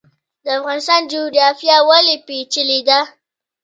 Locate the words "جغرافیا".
1.13-1.77